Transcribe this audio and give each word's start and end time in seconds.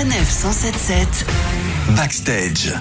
Sanef 0.00 0.30
177 0.30 1.26
Backstage. 1.94 2.72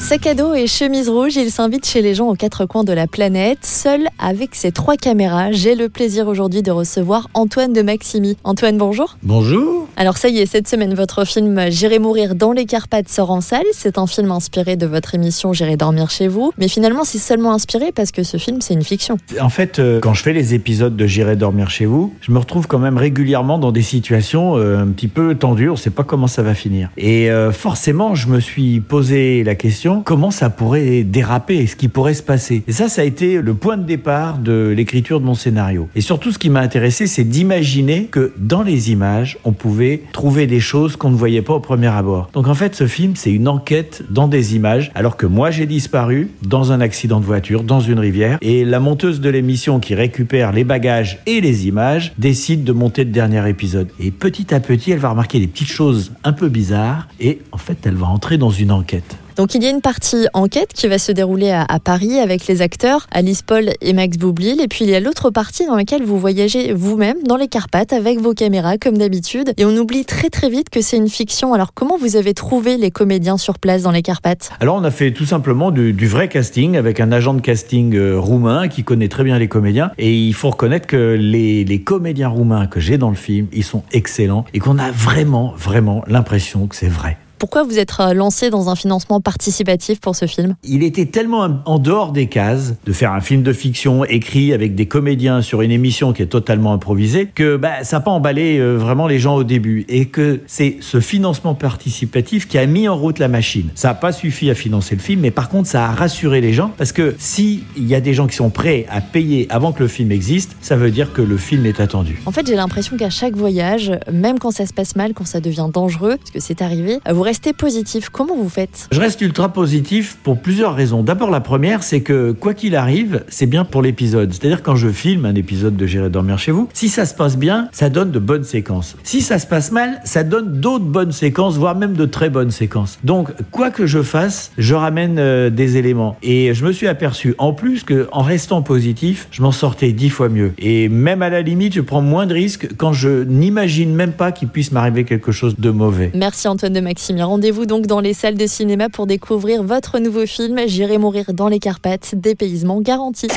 Sac 0.00 0.26
à 0.26 0.34
dos 0.34 0.54
et 0.54 0.66
chemise 0.66 1.08
rouge, 1.08 1.36
il 1.36 1.52
s'invite 1.52 1.86
chez 1.86 2.02
les 2.02 2.16
gens 2.16 2.26
aux 2.26 2.34
quatre 2.34 2.66
coins 2.66 2.82
de 2.82 2.92
la 2.92 3.06
planète. 3.06 3.60
Seul 3.62 4.08
avec 4.18 4.56
ses 4.56 4.72
trois 4.72 4.96
caméras, 4.96 5.52
j'ai 5.52 5.76
le 5.76 5.88
plaisir 5.88 6.26
aujourd'hui 6.26 6.62
de 6.62 6.72
recevoir 6.72 7.28
Antoine 7.32 7.72
de 7.72 7.82
Maximi. 7.82 8.36
Antoine, 8.42 8.76
bonjour. 8.76 9.16
Bonjour. 9.22 9.81
Alors 9.96 10.16
ça 10.16 10.28
y 10.28 10.38
est, 10.38 10.46
cette 10.46 10.68
semaine, 10.68 10.94
votre 10.94 11.26
film 11.26 11.66
J'irai 11.68 11.98
mourir 11.98 12.34
dans 12.34 12.52
les 12.52 12.64
Carpates 12.64 13.08
sort 13.08 13.30
en 13.30 13.40
salle. 13.40 13.66
C'est 13.72 13.98
un 13.98 14.06
film 14.06 14.30
inspiré 14.30 14.76
de 14.76 14.86
votre 14.86 15.14
émission 15.14 15.52
J'irai 15.52 15.76
dormir 15.76 16.10
chez 16.10 16.28
vous. 16.28 16.52
Mais 16.56 16.68
finalement, 16.68 17.04
c'est 17.04 17.18
seulement 17.18 17.52
inspiré 17.52 17.92
parce 17.92 18.10
que 18.10 18.22
ce 18.22 18.38
film, 18.38 18.60
c'est 18.62 18.74
une 18.74 18.84
fiction. 18.84 19.18
En 19.40 19.50
fait, 19.50 19.78
euh, 19.78 20.00
quand 20.00 20.14
je 20.14 20.22
fais 20.22 20.32
les 20.32 20.54
épisodes 20.54 20.96
de 20.96 21.06
J'irai 21.06 21.36
dormir 21.36 21.68
chez 21.68 21.84
vous, 21.84 22.14
je 22.22 22.32
me 22.32 22.38
retrouve 22.38 22.66
quand 22.66 22.78
même 22.78 22.96
régulièrement 22.96 23.58
dans 23.58 23.70
des 23.70 23.82
situations 23.82 24.56
euh, 24.56 24.82
un 24.82 24.88
petit 24.88 25.08
peu 25.08 25.34
tendues. 25.34 25.68
On 25.68 25.74
ne 25.74 25.78
sait 25.78 25.90
pas 25.90 26.04
comment 26.04 26.26
ça 26.26 26.42
va 26.42 26.54
finir. 26.54 26.88
Et 26.96 27.30
euh, 27.30 27.52
forcément, 27.52 28.14
je 28.14 28.28
me 28.28 28.40
suis 28.40 28.80
posé 28.80 29.44
la 29.44 29.54
question 29.54 30.02
comment 30.02 30.30
ça 30.30 30.48
pourrait 30.48 31.02
déraper, 31.02 31.66
ce 31.66 31.76
qui 31.76 31.88
pourrait 31.88 32.14
se 32.14 32.22
passer? 32.22 32.62
Et 32.66 32.72
ça, 32.72 32.88
ça 32.88 33.02
a 33.02 33.04
été 33.04 33.42
le 33.42 33.54
point 33.54 33.76
de 33.76 33.84
départ 33.84 34.38
de 34.38 34.72
l'écriture 34.74 35.20
de 35.20 35.26
mon 35.26 35.34
scénario. 35.34 35.88
Et 35.94 36.00
surtout, 36.00 36.32
ce 36.32 36.38
qui 36.38 36.48
m'a 36.48 36.60
intéressé, 36.60 37.06
c'est 37.06 37.24
d'imaginer 37.24 38.04
que 38.04 38.32
dans 38.38 38.62
les 38.62 38.90
images, 38.90 39.38
on 39.44 39.52
pouvait 39.52 39.81
trouver 40.12 40.46
des 40.46 40.60
choses 40.60 40.96
qu'on 40.96 41.10
ne 41.10 41.16
voyait 41.16 41.42
pas 41.42 41.54
au 41.54 41.60
premier 41.60 41.88
abord. 41.88 42.28
Donc 42.32 42.48
en 42.48 42.54
fait, 42.54 42.74
ce 42.74 42.86
film, 42.86 43.14
c'est 43.16 43.32
une 43.32 43.48
enquête 43.48 44.02
dans 44.10 44.28
des 44.28 44.54
images, 44.56 44.90
alors 44.94 45.16
que 45.16 45.26
moi, 45.26 45.50
j'ai 45.50 45.66
disparu 45.66 46.30
dans 46.42 46.72
un 46.72 46.80
accident 46.80 47.20
de 47.20 47.24
voiture, 47.24 47.62
dans 47.62 47.80
une 47.80 47.98
rivière, 47.98 48.38
et 48.40 48.64
la 48.64 48.80
monteuse 48.80 49.20
de 49.20 49.30
l'émission 49.30 49.80
qui 49.80 49.94
récupère 49.94 50.52
les 50.52 50.64
bagages 50.64 51.20
et 51.26 51.40
les 51.40 51.66
images 51.66 52.12
décide 52.18 52.64
de 52.64 52.72
monter 52.72 53.04
le 53.04 53.10
dernier 53.10 53.48
épisode. 53.48 53.88
Et 53.98 54.10
petit 54.10 54.54
à 54.54 54.60
petit, 54.60 54.92
elle 54.92 54.98
va 54.98 55.10
remarquer 55.10 55.38
des 55.38 55.46
petites 55.46 55.70
choses 55.70 56.12
un 56.24 56.32
peu 56.32 56.48
bizarres, 56.48 57.08
et 57.20 57.40
en 57.52 57.58
fait, 57.58 57.78
elle 57.84 57.94
va 57.94 58.06
entrer 58.06 58.38
dans 58.38 58.50
une 58.50 58.72
enquête. 58.72 59.16
Donc 59.36 59.54
il 59.54 59.62
y 59.62 59.66
a 59.66 59.70
une 59.70 59.80
partie 59.80 60.26
enquête 60.34 60.72
qui 60.74 60.88
va 60.88 60.98
se 60.98 61.12
dérouler 61.12 61.50
à, 61.50 61.66
Paris 61.82 62.18
avec 62.18 62.46
les 62.46 62.62
acteurs 62.62 63.06
Alice 63.10 63.42
Paul 63.42 63.70
et 63.80 63.92
Max 63.92 64.18
Boublil. 64.18 64.60
Et 64.60 64.68
puis 64.68 64.84
il 64.84 64.90
y 64.90 64.94
a 64.94 65.00
l'autre 65.00 65.30
partie 65.30 65.66
dans 65.66 65.76
laquelle 65.76 66.02
vous 66.04 66.18
voyagez 66.18 66.72
vous-même 66.72 67.16
dans 67.26 67.36
les 67.36 67.48
Carpates 67.48 67.92
avec 67.92 68.20
vos 68.20 68.34
caméras 68.34 68.78
comme 68.78 68.98
d'habitude. 68.98 69.52
Et 69.56 69.64
on 69.64 69.76
oublie 69.76 70.04
très 70.04 70.28
très 70.28 70.48
vite 70.48 70.70
que 70.70 70.80
c'est 70.80 70.96
une 70.96 71.08
fiction. 71.08 71.54
Alors 71.54 71.74
comment 71.74 71.96
vous 71.96 72.16
avez 72.16 72.34
trouvé 72.34 72.76
les 72.76 72.90
comédiens 72.90 73.36
sur 73.36 73.58
place 73.58 73.82
dans 73.82 73.90
les 73.90 74.02
Carpates? 74.02 74.50
Alors 74.60 74.76
on 74.76 74.84
a 74.84 74.90
fait 74.90 75.12
tout 75.12 75.26
simplement 75.26 75.70
du, 75.70 75.92
du 75.92 76.06
vrai 76.06 76.28
casting 76.28 76.76
avec 76.76 77.00
un 77.00 77.10
agent 77.10 77.34
de 77.34 77.40
casting 77.40 77.94
euh, 77.94 78.18
roumain 78.18 78.68
qui 78.68 78.84
connaît 78.84 79.08
très 79.08 79.24
bien 79.24 79.38
les 79.38 79.48
comédiens. 79.48 79.92
Et 79.98 80.14
il 80.14 80.34
faut 80.34 80.50
reconnaître 80.50 80.86
que 80.86 81.16
les, 81.18 81.64
les 81.64 81.80
comédiens 81.80 82.28
roumains 82.28 82.66
que 82.66 82.80
j'ai 82.80 82.98
dans 82.98 83.10
le 83.10 83.16
film, 83.16 83.46
ils 83.52 83.64
sont 83.64 83.82
excellents 83.92 84.44
et 84.54 84.58
qu'on 84.58 84.78
a 84.78 84.90
vraiment 84.90 85.54
vraiment 85.56 86.04
l'impression 86.06 86.66
que 86.66 86.76
c'est 86.76 86.88
vrai. 86.88 87.16
Pourquoi 87.42 87.64
vous 87.64 87.80
êtes 87.80 87.92
euh, 87.98 88.14
lancé 88.14 88.50
dans 88.50 88.68
un 88.68 88.76
financement 88.76 89.20
participatif 89.20 89.98
pour 89.98 90.14
ce 90.14 90.26
film? 90.26 90.54
Il 90.62 90.84
était 90.84 91.06
tellement 91.06 91.60
en 91.64 91.78
dehors 91.80 92.12
des 92.12 92.28
cases 92.28 92.74
de 92.86 92.92
faire 92.92 93.10
un 93.10 93.20
film 93.20 93.42
de 93.42 93.52
fiction 93.52 94.04
écrit 94.04 94.52
avec 94.52 94.76
des 94.76 94.86
comédiens 94.86 95.42
sur 95.42 95.60
une 95.60 95.72
émission 95.72 96.12
qui 96.12 96.22
est 96.22 96.26
totalement 96.26 96.72
improvisée 96.72 97.26
que 97.34 97.56
bah, 97.56 97.82
ça 97.82 97.96
n'a 97.96 98.00
pas 98.02 98.12
emballé 98.12 98.58
euh, 98.58 98.76
vraiment 98.76 99.08
les 99.08 99.18
gens 99.18 99.34
au 99.34 99.42
début 99.42 99.84
et 99.88 100.04
que 100.04 100.38
c'est 100.46 100.76
ce 100.78 101.00
financement 101.00 101.56
participatif 101.56 102.46
qui 102.46 102.58
a 102.58 102.66
mis 102.66 102.86
en 102.86 102.96
route 102.96 103.18
la 103.18 103.26
machine. 103.26 103.70
Ça 103.74 103.88
n'a 103.88 103.94
pas 103.94 104.12
suffi 104.12 104.48
à 104.48 104.54
financer 104.54 104.94
le 104.94 105.00
film, 105.00 105.22
mais 105.22 105.32
par 105.32 105.48
contre 105.48 105.68
ça 105.68 105.86
a 105.86 105.90
rassuré 105.90 106.40
les 106.40 106.52
gens 106.52 106.70
parce 106.78 106.92
que 106.92 107.16
s'il 107.18 107.64
y 107.76 107.96
a 107.96 108.00
des 108.00 108.14
gens 108.14 108.28
qui 108.28 108.36
sont 108.36 108.50
prêts 108.50 108.86
à 108.88 109.00
payer 109.00 109.48
avant 109.50 109.72
que 109.72 109.82
le 109.82 109.88
film 109.88 110.12
existe, 110.12 110.54
ça 110.60 110.76
veut 110.76 110.92
dire 110.92 111.12
que 111.12 111.22
le 111.22 111.36
film 111.36 111.66
est 111.66 111.80
attendu. 111.80 112.22
En 112.24 112.30
fait, 112.30 112.46
j'ai 112.46 112.54
l'impression 112.54 112.96
qu'à 112.96 113.10
chaque 113.10 113.34
voyage, 113.34 113.90
même 114.12 114.38
quand 114.38 114.52
ça 114.52 114.64
se 114.64 114.72
passe 114.72 114.94
mal, 114.94 115.12
quand 115.12 115.26
ça 115.26 115.40
devient 115.40 115.66
dangereux, 115.74 116.18
parce 116.18 116.30
que 116.30 116.38
c'est 116.38 116.62
arrivé, 116.62 117.00
vous 117.10 117.22
restez 117.22 117.31
positif. 117.52 118.08
Comment 118.10 118.36
vous 118.36 118.48
faites? 118.48 118.88
Je 118.90 119.00
reste 119.00 119.20
ultra 119.20 119.52
positif 119.52 120.18
pour 120.22 120.40
plusieurs 120.40 120.74
raisons. 120.74 121.02
D'abord, 121.02 121.30
la 121.30 121.40
première, 121.40 121.82
c'est 121.82 122.00
que 122.00 122.32
quoi 122.32 122.54
qu'il 122.54 122.76
arrive, 122.76 123.24
c'est 123.28 123.46
bien 123.46 123.64
pour 123.64 123.82
l'épisode. 123.82 124.32
C'est-à-dire 124.32 124.62
quand 124.62 124.76
je 124.76 124.88
filme 124.88 125.24
un 125.24 125.34
épisode 125.34 125.76
de 125.76 125.86
J'irai 125.86 126.10
dormir 126.10 126.38
chez 126.38 126.52
vous, 126.52 126.68
si 126.72 126.88
ça 126.88 127.04
se 127.06 127.14
passe 127.14 127.36
bien, 127.36 127.68
ça 127.72 127.90
donne 127.90 128.10
de 128.10 128.18
bonnes 128.18 128.44
séquences. 128.44 128.96
Si 129.02 129.20
ça 129.20 129.38
se 129.38 129.46
passe 129.46 129.72
mal, 129.72 130.00
ça 130.04 130.24
donne 130.24 130.60
d'autres 130.60 130.84
bonnes 130.84 131.12
séquences, 131.12 131.56
voire 131.56 131.76
même 131.76 131.94
de 131.94 132.06
très 132.06 132.30
bonnes 132.30 132.50
séquences. 132.50 132.98
Donc, 133.04 133.30
quoi 133.50 133.70
que 133.70 133.86
je 133.86 134.02
fasse, 134.02 134.52
je 134.58 134.74
ramène 134.74 135.16
euh, 135.18 135.50
des 135.50 135.76
éléments. 135.76 136.16
Et 136.22 136.54
je 136.54 136.64
me 136.64 136.72
suis 136.72 136.88
aperçu 136.88 137.34
en 137.38 137.52
plus 137.52 137.84
que 137.84 138.08
en 138.12 138.22
restant 138.22 138.62
positif, 138.62 139.28
je 139.30 139.42
m'en 139.42 139.52
sortais 139.52 139.92
dix 139.92 140.10
fois 140.10 140.28
mieux. 140.28 140.52
Et 140.58 140.88
même 140.88 141.22
à 141.22 141.30
la 141.30 141.42
limite, 141.42 141.74
je 141.74 141.80
prends 141.80 142.02
moins 142.02 142.26
de 142.26 142.34
risques 142.34 142.68
quand 142.76 142.92
je 142.92 143.24
n'imagine 143.24 143.94
même 143.94 144.12
pas 144.12 144.32
qu'il 144.32 144.48
puisse 144.48 144.72
m'arriver 144.72 145.04
quelque 145.04 145.32
chose 145.32 145.56
de 145.58 145.70
mauvais. 145.70 146.10
Merci 146.14 146.48
Antoine 146.48 146.72
de 146.72 146.80
Maximien. 146.80 147.21
Rendez-vous 147.24 147.66
donc 147.66 147.86
dans 147.86 148.00
les 148.00 148.14
salles 148.14 148.36
de 148.36 148.46
cinéma 148.46 148.88
pour 148.88 149.06
découvrir 149.06 149.62
votre 149.62 149.98
nouveau 149.98 150.26
film 150.26 150.60
J'irai 150.66 150.98
mourir 150.98 151.32
dans 151.32 151.48
les 151.48 151.58
Carpates, 151.58 152.14
dépaysement 152.14 152.80
garanti. 152.80 153.28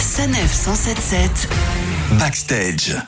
Sanef 0.00 0.52
177 0.52 1.48
Backstage. 2.18 3.02